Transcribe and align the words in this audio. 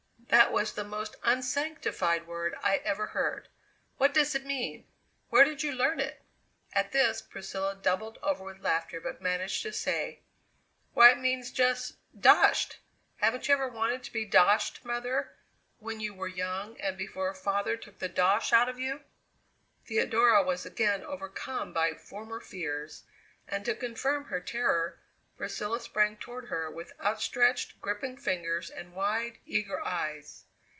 That 0.29 0.53
was 0.53 0.71
the 0.71 0.85
most 0.85 1.17
unsanctified 1.23 2.25
word 2.25 2.55
I 2.63 2.77
ever 2.85 3.07
heard. 3.07 3.49
What 3.97 4.13
does 4.13 4.33
it 4.33 4.45
mean? 4.45 4.87
Where 5.27 5.43
did 5.43 5.61
you 5.61 5.73
learn 5.73 5.99
it?" 5.99 6.21
At 6.71 6.93
this 6.93 7.21
Priscilla 7.21 7.75
doubled 7.75 8.17
over 8.23 8.41
with 8.45 8.61
laughter 8.61 9.01
but 9.01 9.21
managed 9.21 9.61
to 9.63 9.73
say: 9.73 10.21
"Why, 10.93 11.09
it 11.11 11.17
means 11.19 11.51
just 11.51 11.95
doshed! 12.17 12.77
Haven't 13.17 13.49
you 13.49 13.53
ever 13.55 13.67
wanted 13.67 14.03
to 14.03 14.13
be 14.13 14.25
doshed, 14.25 14.85
mother, 14.85 15.33
when 15.79 15.99
you 15.99 16.13
were 16.13 16.29
young, 16.29 16.79
and 16.79 16.97
before 16.97 17.33
father 17.33 17.75
took 17.75 17.99
the 17.99 18.07
dosh 18.07 18.53
out 18.53 18.69
of 18.69 18.79
you?" 18.79 19.01
Theodora 19.85 20.43
was 20.43 20.65
again 20.65 21.03
overcome 21.03 21.73
by 21.73 21.93
former 21.95 22.39
fears, 22.39 23.03
and 23.49 23.65
to 23.65 23.75
confirm 23.75 24.25
her 24.25 24.39
terror 24.39 24.97
Priscilla 25.37 25.79
sprang 25.79 26.17
toward 26.17 26.49
her 26.49 26.69
with 26.69 26.93
outstretched, 27.01 27.81
gripping 27.81 28.15
fingers 28.15 28.69
and 28.69 28.93
wide, 28.93 29.39
eager 29.43 29.83
eyes. 29.83 30.45